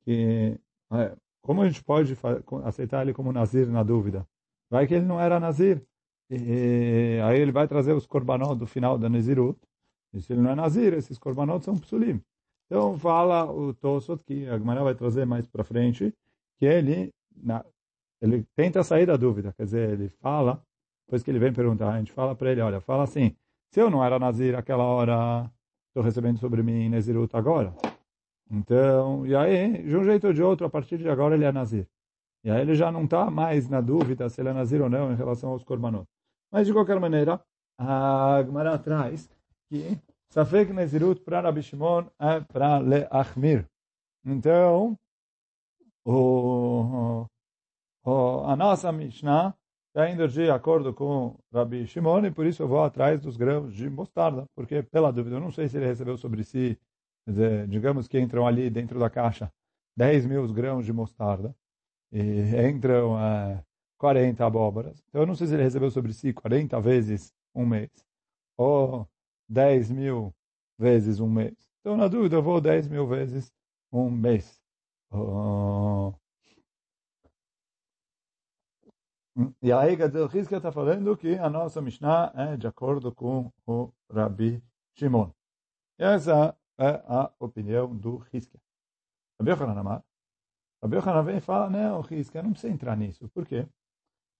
que 0.00 0.58
é, 0.90 1.16
como 1.42 1.62
a 1.62 1.68
gente 1.68 1.82
pode 1.82 2.16
aceitar 2.64 3.02
ele 3.02 3.12
como 3.12 3.32
Nazir 3.32 3.68
na 3.68 3.82
dúvida? 3.82 4.26
Vai 4.70 4.86
que 4.86 4.94
ele 4.94 5.06
não 5.06 5.20
era 5.20 5.40
Nazir. 5.40 5.82
E, 6.30 7.18
aí 7.24 7.40
ele 7.40 7.52
vai 7.52 7.66
trazer 7.66 7.92
os 7.92 8.06
korbanot 8.06 8.56
do 8.56 8.66
final 8.66 8.98
da 8.98 9.08
Nazirut. 9.08 9.58
E 10.12 10.20
se 10.20 10.32
ele 10.32 10.42
não 10.42 10.50
é 10.50 10.54
Nazir, 10.54 10.94
esses 10.94 11.18
korbanot 11.18 11.64
são 11.64 11.76
psulim. 11.76 12.20
Então 12.66 12.96
fala 12.98 13.50
o 13.50 13.74
Tosot, 13.74 14.22
que 14.24 14.46
a 14.46 14.58
Gemara 14.58 14.84
vai 14.84 14.94
trazer 14.94 15.24
mais 15.24 15.46
para 15.46 15.64
frente, 15.64 16.14
que 16.58 16.66
ele, 16.66 17.12
na, 17.36 17.64
ele 18.20 18.46
tenta 18.54 18.84
sair 18.84 19.06
da 19.06 19.16
dúvida. 19.16 19.52
Quer 19.56 19.64
dizer, 19.64 19.90
ele 19.90 20.08
fala 20.08 20.62
depois 21.10 21.24
que 21.24 21.30
ele 21.32 21.40
vem 21.40 21.52
perguntar, 21.52 21.92
a 21.92 21.98
gente 21.98 22.12
fala 22.12 22.36
para 22.36 22.52
ele, 22.52 22.60
olha, 22.60 22.80
fala 22.80 23.02
assim, 23.02 23.34
se 23.72 23.80
eu 23.80 23.90
não 23.90 24.04
era 24.04 24.16
Nazir 24.16 24.54
aquela 24.54 24.84
hora, 24.84 25.50
estou 25.88 26.04
recebendo 26.04 26.38
sobre 26.38 26.62
mim 26.62 26.88
Nazirut 26.88 27.34
agora. 27.36 27.74
Então, 28.50 29.24
e 29.26 29.34
aí, 29.36 29.82
de 29.82 29.96
um 29.96 30.04
jeito 30.04 30.26
ou 30.26 30.32
de 30.32 30.42
outro, 30.42 30.66
a 30.66 30.70
partir 30.70 30.98
de 30.98 31.08
agora 31.08 31.34
ele 31.34 31.44
é 31.44 31.52
Nazir. 31.52 31.86
E 32.42 32.50
aí 32.50 32.60
ele 32.60 32.74
já 32.74 32.90
não 32.90 33.04
está 33.04 33.30
mais 33.30 33.68
na 33.68 33.80
dúvida 33.80 34.28
se 34.28 34.40
ele 34.40 34.48
é 34.48 34.52
Nazir 34.52 34.82
ou 34.82 34.90
não 34.90 35.12
em 35.12 35.16
relação 35.16 35.50
aos 35.50 35.62
Korbanot. 35.62 36.06
Mas, 36.50 36.66
de 36.66 36.72
qualquer 36.72 36.98
maneira, 36.98 37.40
a 37.78 38.42
Gemara 38.44 38.78
traz 38.78 39.30
que 39.68 39.98
Safek 40.30 40.72
Nazirut 40.72 41.22
para 41.22 41.40
Rabi 41.40 41.62
Shimon 41.62 42.06
é 42.18 42.40
para 42.40 42.78
Leachmir. 42.78 43.66
Então, 44.24 44.96
o, 46.04 47.26
o, 48.04 48.44
a 48.44 48.56
nossa 48.56 48.92
Mishnah 48.92 49.54
está 49.88 50.08
indo 50.10 50.26
de 50.28 50.50
acordo 50.50 50.94
com 50.94 51.36
Rabi 51.52 51.86
Shimon 51.86 52.26
e 52.26 52.30
por 52.30 52.46
isso 52.46 52.62
eu 52.62 52.68
vou 52.68 52.82
atrás 52.82 53.20
dos 53.20 53.36
grãos 53.36 53.74
de 53.74 53.88
mostarda, 53.90 54.44
porque 54.54 54.82
pela 54.82 55.12
dúvida, 55.12 55.36
eu 55.36 55.40
não 55.40 55.50
sei 55.50 55.68
se 55.68 55.76
ele 55.76 55.86
recebeu 55.86 56.16
sobre 56.16 56.44
si, 56.44 56.78
dizer, 57.30 57.66
digamos 57.68 58.08
que 58.08 58.18
entram 58.20 58.46
ali 58.46 58.70
dentro 58.70 58.98
da 58.98 59.10
caixa 59.10 59.52
10 59.96 60.26
mil 60.26 60.46
grãos 60.52 60.84
de 60.84 60.92
mostarda 60.92 61.54
e 62.12 62.20
entram 62.68 63.18
é, 63.18 63.64
40 63.98 64.44
abóboras. 64.44 65.02
Então 65.08 65.22
eu 65.22 65.26
não 65.26 65.34
sei 65.34 65.46
se 65.46 65.54
ele 65.54 65.62
recebeu 65.62 65.90
sobre 65.90 66.12
si 66.12 66.32
40 66.32 66.80
vezes 66.80 67.32
um 67.54 67.66
mês 67.66 67.90
ou 68.56 69.08
10 69.48 69.90
mil 69.90 70.34
vezes 70.78 71.20
um 71.20 71.28
mês. 71.28 71.54
Então 71.80 71.96
na 71.96 72.08
dúvida 72.08 72.36
eu 72.36 72.42
vou 72.42 72.60
10 72.60 72.88
mil 72.88 73.06
vezes 73.06 73.52
um 73.92 74.10
mês. 74.10 74.60
Oh, 75.12 76.14
E 79.62 79.72
aí, 79.72 79.96
o 79.96 80.26
Rizkia 80.26 80.58
está 80.58 80.70
falando 80.70 81.16
que 81.16 81.34
a 81.36 81.48
nossa 81.48 81.80
Mishnah 81.80 82.32
é 82.36 82.56
de 82.56 82.66
acordo 82.66 83.14
com 83.14 83.50
o 83.66 83.92
Rabi 84.10 84.62
Shimon. 84.94 85.30
Essa 85.98 86.56
é 86.80 87.02
a 87.06 87.30
opinião 87.38 87.94
do 87.94 88.16
Rizkia. 88.16 88.60
Rabi 89.38 89.50
Yochanan 89.50 89.78
Amar. 89.78 90.04
Rabi 90.82 90.96
Yochanan 90.96 91.22
vem 91.22 91.36
e 91.36 91.40
fala, 91.40 91.68
não, 91.68 92.00
Rizkia, 92.00 92.42
não 92.42 92.52
precisa 92.52 92.72
entrar 92.72 92.96
nisso. 92.96 93.28
Por 93.28 93.46
quê? 93.46 93.68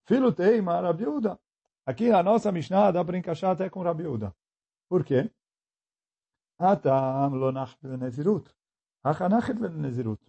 Filho 0.06 0.32
teima 0.32 0.80
Rabi 0.80 1.06
Uda. 1.06 1.38
Aqui 1.86 2.10
a 2.10 2.22
nossa 2.22 2.50
Mishnah 2.50 2.90
dá 2.90 3.04
para 3.04 3.18
encaixar 3.18 3.50
até 3.50 3.68
com 3.68 3.82
Rabi 3.82 4.06
Uda. 4.06 4.34
Por 4.88 5.04
quê? 5.04 5.30
Atam 6.58 7.34
lo 7.34 7.52
nezirut. 7.98 8.50
Achanachet 9.04 9.58
nezirut. 9.58 10.20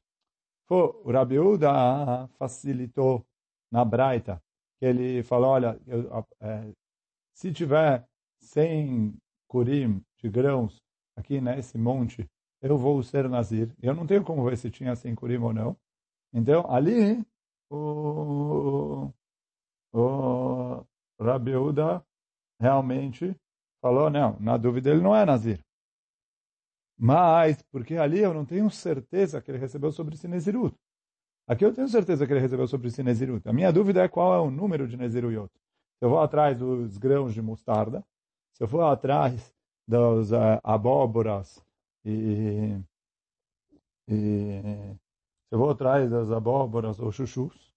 O 0.70 1.12
Rabi 1.12 1.40
Uda 1.40 2.28
facilitou 2.38 3.26
na 3.72 3.84
Braita 3.84 4.42
que 4.82 4.86
ele 4.86 5.22
falou, 5.22 5.52
olha, 5.52 5.80
eu, 5.86 6.26
é, 6.40 6.74
se 7.36 7.54
tiver 7.54 8.08
100 8.40 9.16
curim 9.48 10.04
de 10.18 10.28
grãos 10.28 10.82
aqui 11.16 11.42
nesse 11.42 11.78
monte, 11.78 12.30
eu 12.62 12.78
vou 12.78 13.02
ser 13.04 13.28
Nazir. 13.30 13.74
Eu 13.82 13.96
não 13.96 14.06
tenho 14.06 14.24
como 14.24 14.44
ver 14.44 14.58
se 14.58 14.70
tinha 14.70 14.96
100 14.96 15.16
curim 15.16 15.38
ou 15.38 15.54
não. 15.54 15.76
Então, 16.34 16.70
ali, 16.72 17.26
o, 17.70 19.12
o 19.92 20.86
Rabi 21.20 21.56
Uda 21.56 22.06
realmente 22.60 23.36
falou, 23.82 24.10
não, 24.10 24.40
na 24.40 24.58
dúvida 24.58 24.92
ele 24.92 25.02
não 25.02 25.16
é 25.16 25.26
Nazir. 25.26 25.60
Mas, 26.98 27.62
porque 27.72 27.96
ali 27.96 28.20
eu 28.20 28.34
não 28.34 28.46
tenho 28.46 28.70
certeza 28.70 29.42
que 29.42 29.50
ele 29.50 29.58
recebeu 29.58 29.92
sobre 29.92 30.16
si 30.16 30.28
Nezirut. 30.28 30.76
Aqui 31.48 31.66
eu 31.66 31.74
tenho 31.74 31.88
certeza 31.88 32.28
que 32.28 32.32
ele 32.32 32.40
recebeu 32.40 32.68
sobre 32.68 32.92
si 32.92 33.02
Nezirut. 33.02 33.48
A 33.50 33.52
minha 33.52 33.74
dúvida 33.74 34.04
é 34.04 34.08
qual 34.08 34.36
é 34.36 34.40
o 34.40 34.52
número 34.52 34.88
de 34.88 34.96
Neziruyot. 34.96 35.52
Se 35.98 36.06
eu 36.06 36.10
vou 36.10 36.20
atrás 36.20 36.58
dos 36.58 36.98
grãos 36.98 37.34
de 37.34 37.42
mostarda, 37.42 38.06
se 38.54 38.64
eu 38.64 38.68
for 38.68 38.84
atrás 38.84 39.52
das 39.88 40.32
uh, 40.32 40.60
abóboras 40.64 41.64
e, 42.06 42.80
e 44.08 44.96
se 45.50 45.56
vou 45.58 45.70
atrás 45.70 46.10
das 46.10 46.32
abóboras 46.32 47.00
ou 47.00 47.12
chuchus, 47.12 47.74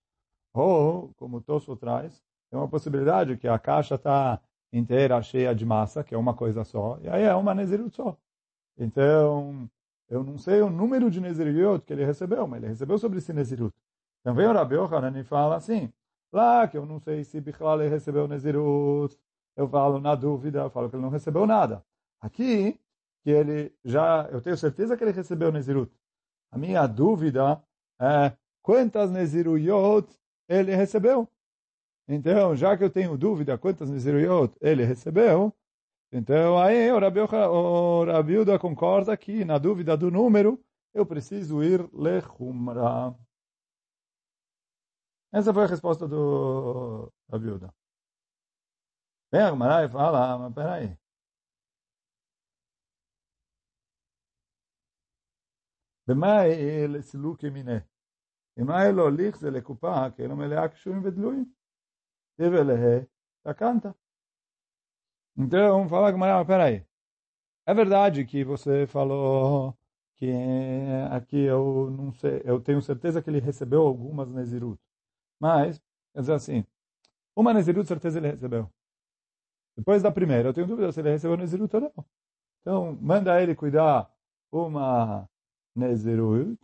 ou, 0.52 1.10
como 1.16 1.40
Tosso 1.40 1.74
traz, 1.76 2.22
tem 2.48 2.58
uma 2.58 2.68
possibilidade 2.68 3.36
que 3.36 3.48
a 3.48 3.58
caixa 3.58 3.96
está 3.96 4.40
inteira 4.72 5.20
cheia 5.22 5.54
de 5.54 5.66
massa, 5.66 6.04
que 6.04 6.14
é 6.14 6.18
uma 6.18 6.34
coisa 6.34 6.62
só, 6.64 6.98
e 7.02 7.08
aí 7.08 7.24
é 7.24 7.34
uma 7.34 7.54
Nezirut 7.54 7.94
só. 7.94 8.16
Então, 8.78 9.68
eu 10.08 10.22
não 10.22 10.38
sei 10.38 10.60
o 10.62 10.70
número 10.70 11.10
de 11.10 11.20
Nezirut 11.20 11.84
que 11.84 11.92
ele 11.92 12.04
recebeu, 12.04 12.46
mas 12.46 12.62
ele 12.62 12.68
recebeu 12.68 12.96
sobre 12.98 13.18
esse 13.18 13.32
Nezirut. 13.32 13.74
Então 14.20 14.34
vem 14.34 14.46
o 14.46 14.52
Rabi 14.52 14.76
Yohanan 14.76 15.18
e 15.18 15.24
fala 15.24 15.56
assim, 15.56 15.92
lá 16.32 16.66
que 16.68 16.78
eu 16.78 16.86
não 16.86 17.00
sei 17.00 17.24
se 17.24 17.40
Bichlal 17.40 17.78
recebeu 17.78 18.28
Nezirut, 18.28 19.18
eu 19.56 19.68
falo 19.68 20.00
na 20.00 20.14
dúvida, 20.14 20.60
eu 20.60 20.70
falo 20.70 20.88
que 20.88 20.96
ele 20.96 21.02
não 21.02 21.10
recebeu 21.10 21.46
nada. 21.46 21.84
Aqui, 22.24 22.80
que 23.22 23.28
ele 23.30 23.70
já, 23.84 24.26
eu 24.32 24.40
tenho 24.40 24.56
certeza 24.56 24.96
que 24.96 25.04
ele 25.04 25.12
recebeu 25.12 25.52
Nezirut. 25.52 25.92
A 26.50 26.56
minha 26.56 26.86
dúvida 26.86 27.62
é 28.00 28.34
quantas 28.62 29.10
Neziruyot 29.10 30.08
ele 30.48 30.74
recebeu. 30.74 31.28
Então, 32.08 32.56
já 32.56 32.78
que 32.78 32.84
eu 32.84 32.88
tenho 32.88 33.18
dúvida 33.18 33.58
quantas 33.58 33.90
Neziruyot 33.90 34.56
ele 34.58 34.86
recebeu, 34.86 35.52
então 36.10 36.58
aí 36.58 36.90
o 36.90 36.98
Rabi, 36.98 37.20
o 37.20 38.04
Rabiuda 38.04 38.58
concorda 38.58 39.14
que 39.18 39.44
na 39.44 39.58
dúvida 39.58 39.94
do 39.94 40.10
número 40.10 40.58
eu 40.94 41.04
preciso 41.04 41.62
ir 41.62 41.86
lechumra. 41.92 43.14
Essa 45.30 45.52
foi 45.52 45.64
a 45.64 45.66
resposta 45.66 46.08
do 46.08 47.12
Rabiuda. 47.30 47.68
Vem 49.30 49.42
a 49.42 49.50
Gemara 49.50 49.84
e 49.84 49.90
fala, 49.90 50.38
mas 50.38 50.54
peraí. 50.54 51.03
במה 56.07 56.43
לסילוק 56.87 57.43
ימינה? 57.43 57.77
אם 58.59 58.71
היה 58.71 58.91
לו 58.91 59.07
הליך 59.07 59.37
זה 59.37 59.51
לקופה, 59.51 60.11
כי 60.15 60.23
אינו 60.23 60.35
מלאה 60.35 60.67
קשורים 60.67 61.01
ודלויים. 61.05 61.45
תבלה, 62.35 62.99
תקנת. 63.43 63.85
Então, 65.37 65.87
fala 65.87 66.11
com 66.11 66.17
Maria, 66.17 66.43
peraí. 66.45 66.85
É 67.65 67.73
verdade 67.73 68.25
que 68.25 68.43
você 68.43 68.85
falou 68.87 69.73
que 70.15 70.29
aqui 71.11 71.37
eu 71.37 71.89
não 71.91 72.11
sei, 72.11 72.41
eu 72.43 72.59
tenho 72.61 72.81
certeza 72.81 73.21
que 73.21 73.29
ele 73.29 73.39
recebeu 73.39 73.81
algumas 73.81 74.29
Nezirut. 74.29 74.81
Mas, 75.39 75.79
quer 76.13 76.19
dizer 76.21 76.33
assim, 76.33 76.65
uma 77.35 77.53
Nezirut 77.53 77.87
certeza 77.87 78.19
ele 78.19 78.31
recebeu. 78.31 78.69
Depois 79.77 80.01
da 80.03 80.11
primeira, 80.11 80.49
eu 80.49 80.53
tenho 80.53 80.67
dúvida 80.67 80.91
se 80.91 80.99
ele 80.99 81.11
recebeu 81.11 81.37
Nezirut 81.37 81.73
ou 81.75 81.81
não. 81.81 82.05
Então, 82.59 82.97
manda 83.01 83.41
ele 83.41 83.55
cuidar 83.55 84.13
uma 84.51 85.29
Nezirut. 85.74 86.58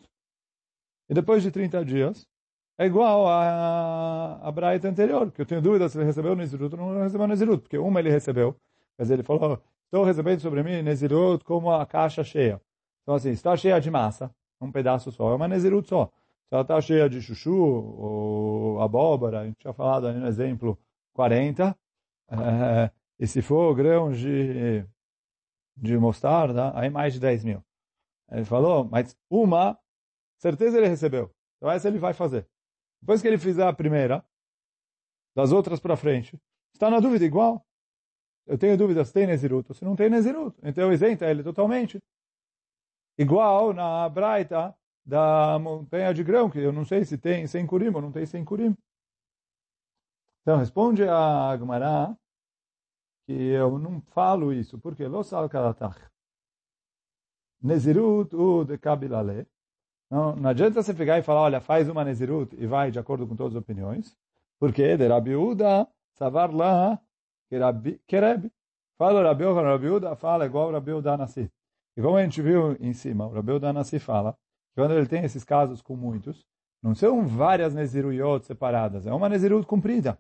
E 1.09 1.14
depois 1.14 1.43
de 1.43 1.50
30 1.50 1.85
dias, 1.85 2.26
é 2.79 2.87
igual 2.87 3.26
a, 3.26 4.40
a 4.40 4.52
Braita 4.52 4.88
anterior, 4.88 5.31
que 5.31 5.43
eu 5.43 5.47
tenho 5.47 5.61
dúvida 5.61 5.88
se 5.88 5.99
ele 5.99 6.07
recebeu 6.07 6.35
Nezirut 6.35 6.75
ou 6.75 6.81
não 6.95 7.02
recebeu 7.02 7.26
Nezirut, 7.26 7.62
porque 7.62 7.76
uma 7.76 8.00
ele 8.00 8.11
recebeu, 8.11 8.57
mas 8.97 9.11
ele 9.11 9.23
falou, 9.23 9.62
estou 9.85 10.05
recebendo 10.05 10.40
sobre 10.40 10.62
mim 10.62 10.81
Nezirut 10.83 11.45
como 11.45 11.71
a 11.71 11.85
caixa 11.85 12.25
cheia. 12.25 12.61
Então 13.02 13.14
assim, 13.17 13.31
está 13.31 13.57
cheia 13.57 13.81
de 13.81 13.90
massa, 13.90 14.35
um 14.61 14.73
pedaço 14.73 15.12
só, 15.12 15.33
é 15.33 15.35
uma 15.35 15.49
Nezirut 15.49 15.88
só. 15.88 16.07
Se 16.49 16.55
ela 16.55 16.62
está 16.62 16.81
cheia 16.81 17.09
de 17.09 17.21
chuchu 17.21 17.55
ou 17.55 18.81
abóbora, 18.81 19.40
a 19.40 19.47
gente 19.47 19.59
tinha 19.59 19.75
falado 19.75 20.07
aí 20.07 20.19
no 20.19 20.26
exemplo 20.26 20.79
40, 21.12 21.76
é, 22.31 22.90
e 23.19 23.26
se 23.26 23.43
for 23.43 23.75
grão 23.75 24.11
de, 24.11 24.85
de 25.76 25.99
mostarda, 25.99 26.73
aí 26.75 26.88
mais 26.88 27.12
de 27.12 27.21
10 27.21 27.45
mil. 27.45 27.62
Ele 28.31 28.45
falou, 28.45 28.85
mas 28.85 29.17
uma, 29.29 29.79
certeza 30.39 30.79
ele 30.79 30.89
recebeu. 30.89 31.35
Então 31.57 31.71
essa 31.71 31.89
ele 31.89 31.99
vai 31.99 32.13
fazer. 32.13 32.49
Depois 33.01 33.21
que 33.21 33.29
ele 33.29 33.39
fizer 33.39 33.67
a 33.67 33.73
primeira, 33.73 34.25
das 35.35 35.52
outras 35.52 35.81
para 35.81 35.97
frente, 35.97 36.39
está 36.73 36.91
na 36.91 37.00
dúvida 37.00 37.25
igual? 37.25 37.65
Eu 38.47 38.59
tenho 38.59 38.76
dúvida 38.76 39.04
se 39.04 39.13
tem 39.13 39.26
Nezirut 39.26 39.71
ou 39.71 39.75
se 39.75 39.85
não 39.85 39.95
tem 39.95 40.11
Nezirut. 40.11 40.57
Então 40.63 40.93
isenta 40.93 41.31
ele 41.31 41.43
totalmente. 41.43 41.99
Igual 43.19 43.73
na 43.73 44.09
Braita 44.09 44.75
da 45.04 45.59
montanha 45.59 46.13
de 46.13 46.23
grão, 46.23 46.50
que 46.50 46.59
eu 46.59 46.73
não 46.73 46.85
sei 46.85 47.04
se 47.04 47.19
tem 47.19 47.47
sem 47.47 47.67
curim 47.67 47.89
ou 47.95 48.00
não 48.00 48.13
tem 48.13 48.26
sem 48.26 48.45
curim. 48.45 48.76
Então 50.43 50.59
responde 50.59 51.04
a 51.04 51.50
Agmará 51.50 52.17
que 53.26 53.33
eu 53.33 53.78
não 53.78 54.00
falo 54.00 54.52
isso, 54.52 54.78
porque 54.78 55.07
lo 55.07 55.23
sal 55.23 55.49
kalatach. 55.49 56.11
Nezirut 57.63 58.35
u 58.35 58.65
de 58.65 58.79
kabilale. 58.79 59.47
Não, 60.11 60.35
não 60.35 60.51
adianta 60.51 60.83
você 60.83 60.93
pegar 60.95 61.19
e 61.19 61.23
falar, 61.23 61.43
olha, 61.43 61.61
faz 61.61 61.89
uma 61.89 62.05
Nezirut 62.05 62.57
e 62.59 62.67
vai 62.67 62.91
de 62.91 62.99
acordo 62.99 63.27
com 63.27 63.37
todas 63.37 63.55
as 63.55 63.63
opiniões, 63.63 64.17
porque 64.59 64.97
de 64.97 65.07
Rabi 65.07 65.37
Uda, 65.37 65.87
savar 66.15 66.53
lá, 66.53 67.01
Rabi. 67.53 68.01
Fala 68.99 69.23
Rabi 69.23 69.45
Uda, 69.45 69.63
Rabi 69.63 69.89
Uda 69.89 70.17
fala 70.17 70.47
igual 70.47 70.73
Rabi 70.73 70.93
Uda 70.93 71.17
Nassi. 71.17 71.51
E 71.97 72.03
como 72.03 72.17
a 72.17 72.23
gente 72.23 72.43
viu 72.43 72.77
em 72.81 72.93
cima, 72.93 73.27
o 73.27 73.33
Rabi 73.33 73.53
Uda 73.53 73.73
Nassi 73.73 73.99
fala, 73.99 74.33
que 74.75 74.81
quando 74.81 74.95
ele 74.95 75.07
tem 75.07 75.25
esses 75.25 75.45
casos 75.45 75.81
com 75.81 75.97
muitos, 75.97 76.45
não 76.83 76.95
são 76.95 77.27
várias 77.27 77.75
Neziruyot 77.75 78.47
separadas, 78.47 79.07
é 79.07 79.13
uma 79.13 79.29
Nezirut 79.29 79.67
cumprida. 79.67 80.19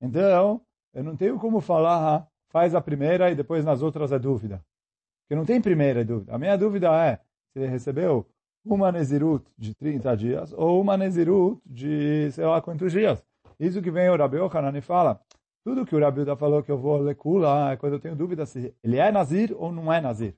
Então, 0.00 0.60
eu 0.92 1.04
não 1.04 1.16
tenho 1.16 1.38
como 1.38 1.60
falar, 1.60 2.28
faz 2.48 2.74
a 2.74 2.80
primeira 2.80 3.30
e 3.30 3.34
depois 3.34 3.64
nas 3.64 3.82
outras 3.82 4.12
é 4.12 4.18
dúvida. 4.18 4.64
Porque 5.26 5.34
não 5.34 5.44
tem 5.44 5.60
primeira 5.60 6.04
dúvida. 6.04 6.34
A 6.34 6.38
minha 6.38 6.56
dúvida 6.56 6.88
é 7.04 7.16
se 7.52 7.58
ele 7.58 7.66
recebeu 7.66 8.24
uma 8.64 8.92
Nezirut 8.92 9.44
de 9.58 9.74
30 9.74 10.16
dias 10.16 10.52
ou 10.52 10.80
uma 10.80 10.96
Nezirut 10.96 11.60
de 11.66 12.30
sei 12.30 12.44
lá 12.44 12.62
quantos 12.62 12.92
dias. 12.92 13.22
Isso 13.58 13.82
que 13.82 13.90
vem 13.90 14.08
o 14.08 14.16
Rabi 14.16 14.36
Yohanan 14.36 14.76
e 14.76 14.80
fala, 14.80 15.20
tudo 15.64 15.84
que 15.84 15.96
o 15.96 16.00
Rabi 16.00 16.20
Uda 16.20 16.36
falou 16.36 16.62
que 16.62 16.70
eu 16.70 16.78
vou 16.78 16.98
lecula 16.98 17.72
é 17.72 17.76
quando 17.76 17.94
eu 17.94 18.00
tenho 18.00 18.14
dúvida 18.14 18.46
se 18.46 18.72
ele 18.84 18.98
é 18.98 19.10
Nazir 19.10 19.52
ou 19.56 19.72
não 19.72 19.92
é 19.92 20.00
Nazir. 20.00 20.36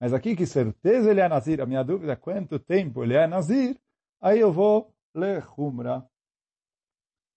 Mas 0.00 0.14
aqui 0.14 0.34
que 0.34 0.46
certeza 0.46 1.10
ele 1.10 1.20
é 1.20 1.28
Nazir, 1.28 1.60
a 1.60 1.66
minha 1.66 1.82
dúvida 1.82 2.14
é 2.14 2.16
quanto 2.16 2.58
tempo 2.58 3.02
ele 3.02 3.14
é 3.14 3.26
Nazir, 3.26 3.76
aí 4.22 4.40
eu 4.40 4.50
vou 4.50 4.90
ler 5.14 5.44
Humra. 5.58 6.06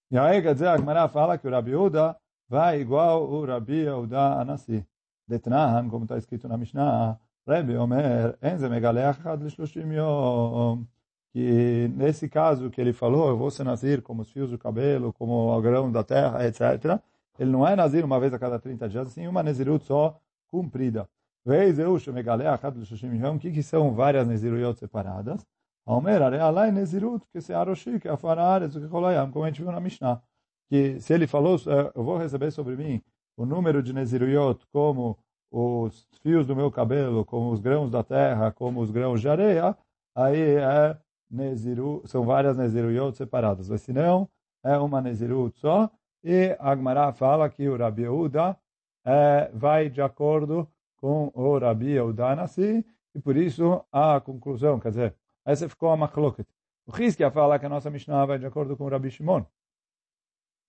E 0.09 0.17
aí 0.17 0.41
quer 0.41 0.53
dizer, 0.53 0.67
a 0.67 0.77
Gemara 0.77 1.09
fala 1.09 1.37
que 1.37 1.45
o 1.45 1.51
Rabi 1.51 1.75
Uda 1.75 2.15
vai 2.47 2.79
igual 2.79 3.29
o 3.29 3.43
Rabi 3.43 3.89
Uda 3.89 4.39
Anassi. 4.39 4.85
Detnan, 5.27 5.89
como 5.89 6.05
está 6.05 6.17
escrito 6.17 6.47
na 6.47 6.57
Mishnah, 6.57 7.19
Rebbe 7.47 7.77
Omer, 7.77 8.37
Enze 8.41 8.69
Megaleach 8.69 9.19
Lishloshim 9.41 9.91
Yom, 9.93 10.85
que 11.31 11.89
nesse 11.95 12.29
caso 12.29 12.69
que 12.69 12.79
ele 12.79 12.93
falou, 12.93 13.29
eu 13.29 13.37
vou 13.37 13.51
ser 13.51 13.63
nazir 13.63 14.01
como 14.01 14.21
os 14.21 14.31
fios 14.31 14.51
do 14.51 14.57
cabelo, 14.57 15.13
como 15.13 15.55
o 15.55 15.61
grão 15.61 15.91
da 15.91 16.03
terra, 16.03 16.45
etc., 16.47 16.99
ele 17.39 17.51
não 17.51 17.67
é 17.67 17.75
nazir 17.75 18.05
uma 18.05 18.19
vez 18.19 18.33
a 18.33 18.39
cada 18.39 18.59
30 18.59 18.87
dias, 18.89 19.07
sim 19.09 19.27
uma 19.27 19.41
nezirut 19.41 19.83
só 19.85 20.19
cumprida. 20.47 21.09
Vez 21.45 21.79
eu, 21.79 21.97
Shemegaleach 21.97 22.63
Lishloshim 22.75 23.15
Yom, 23.15 23.37
que 23.37 23.51
que 23.51 23.63
são 23.63 23.93
várias 23.93 24.27
neziruyot 24.27 24.79
separadas? 24.79 25.45
Omer, 25.85 26.21
Arealai 26.21 26.71
Nezirut, 26.71 27.25
que 27.31 27.41
se 27.41 27.53
aroshi, 27.53 27.99
que 27.99 28.07
afarares, 28.07 28.73
que 28.73 28.87
kolayam, 28.87 29.29
como 29.31 29.43
a 29.43 29.49
gente 29.49 29.61
viu 29.61 29.71
na 29.71 29.79
Mishnah. 29.81 30.21
Que 30.69 30.99
se 31.01 31.13
ele 31.13 31.27
falou, 31.27 31.57
eu 31.93 32.03
vou 32.03 32.17
receber 32.17 32.51
sobre 32.51 32.75
mim 32.77 33.01
o 33.37 33.45
número 33.45 33.81
de 33.81 33.93
Neziruyot 33.93 34.65
como 34.71 35.17
os 35.51 36.07
fios 36.21 36.47
do 36.47 36.55
meu 36.55 36.71
cabelo, 36.71 37.23
como 37.23 37.51
os 37.51 37.59
grãos 37.59 37.91
da 37.91 38.03
terra, 38.03 38.51
como 38.51 38.81
os 38.81 38.89
grãos 38.89 39.21
de 39.21 39.29
areia, 39.29 39.77
aí 40.15 40.55
é 40.55 40.97
Neziru, 41.29 42.01
são 42.05 42.23
várias 42.23 42.57
Neziruyot 42.57 43.15
separadas. 43.15 43.69
Mas 43.69 43.81
se 43.81 43.93
não, 43.93 44.29
é 44.63 44.77
uma 44.77 45.01
Nezirut 45.01 45.57
só. 45.59 45.89
E 46.23 46.55
Agmará 46.59 47.11
fala 47.11 47.49
que 47.49 47.67
o 47.67 47.77
Rabi 47.77 48.07
Uda 48.07 48.57
é, 49.05 49.51
vai 49.53 49.89
de 49.89 50.01
acordo 50.01 50.67
com 50.97 51.31
o 51.33 51.57
Rabi 51.57 51.99
Uda 51.99 52.35
Nassi, 52.35 52.85
e 53.13 53.19
por 53.19 53.35
isso 53.35 53.83
a 53.91 54.21
conclusão, 54.21 54.79
quer 54.79 54.89
dizer, 54.89 55.15
essa 55.45 55.67
ficou 55.67 55.89
a 55.89 55.97
Machloket. 55.97 56.47
O 56.85 56.91
Rizkia 56.91 57.29
fala 57.29 57.59
que 57.59 57.65
a 57.65 57.69
nossa 57.69 57.89
Mishnah 57.89 58.25
vai 58.25 58.39
de 58.39 58.45
acordo 58.45 58.77
com 58.77 58.85
o 58.85 58.89
Rabi 58.89 59.11
Shimon. 59.11 59.45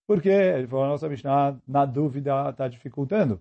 Porque 0.07 0.29
ele 0.29 0.67
falou, 0.67 0.85
a 0.85 0.89
nossa 0.89 1.09
Mishnah, 1.09 1.59
na 1.67 1.87
dúvida, 1.87 2.51
está 2.51 2.69
dificultando. 2.69 3.41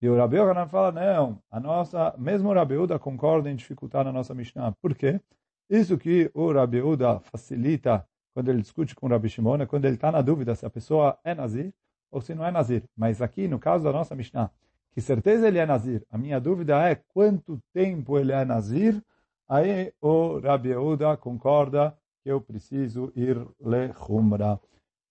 E 0.00 0.08
o 0.08 0.16
Rabi 0.16 0.36
Yohanan 0.36 0.68
fala, 0.68 0.92
não, 0.92 1.42
a 1.50 1.58
nossa, 1.58 2.14
mesmo 2.16 2.50
o 2.50 2.54
Rabi 2.54 2.76
Uda 2.76 2.98
concorda 2.98 3.50
em 3.50 3.56
dificultar 3.56 4.06
a 4.06 4.12
nossa 4.12 4.32
Mishnah. 4.32 4.72
Por 4.80 4.94
quê? 4.94 5.20
Isso 5.68 5.98
que 5.98 6.30
o 6.34 6.52
Rabi 6.52 6.80
Uda 6.80 7.18
facilita 7.20 8.06
quando 8.32 8.50
ele 8.50 8.62
discute 8.62 8.94
com 8.94 9.06
o 9.06 9.10
Rabi 9.10 9.28
Shimon, 9.28 9.56
é 9.56 9.66
quando 9.66 9.84
ele 9.86 9.96
está 9.96 10.12
na 10.12 10.22
dúvida 10.22 10.54
se 10.54 10.64
a 10.64 10.70
pessoa 10.70 11.18
é 11.24 11.34
Nazir 11.34 11.74
ou 12.08 12.20
se 12.20 12.36
não 12.36 12.46
é 12.46 12.52
Nazir. 12.52 12.84
Mas 12.96 13.20
aqui, 13.20 13.48
no 13.48 13.58
caso 13.58 13.82
da 13.82 13.92
nossa 13.92 14.14
Mishnah, 14.14 14.48
que 14.92 15.00
certeza 15.00 15.48
ele 15.48 15.58
é 15.58 15.66
Nazir, 15.66 16.06
a 16.08 16.16
minha 16.16 16.40
dúvida 16.40 16.80
é 16.88 16.94
quanto 16.94 17.60
tempo 17.72 18.16
ele 18.16 18.30
é 18.30 18.44
Nazir, 18.44 19.02
aí 19.48 19.92
o 20.00 20.38
Rabi 20.38 20.76
Uda 20.76 21.16
concorda 21.16 21.98
que 22.22 22.30
eu 22.30 22.40
preciso 22.40 23.12
ir 23.16 23.36
le 23.60 23.92
Humra. 24.08 24.60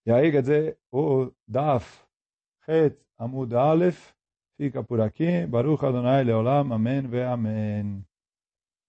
Quer 0.08 0.42
dizer, 0.42 0.78
o 0.90 1.34
Daf 1.46 2.08
Het 2.66 2.98
Amud 3.18 3.54
Aleph 3.54 4.16
fica 4.56 4.82
por 4.82 5.02
aqui. 5.02 5.46
Baruch 5.46 5.84
Adonai 5.84 6.24
Leolam. 6.24 6.72
Amém 6.72 7.02
ve 7.02 7.26
Amém. 7.26 8.07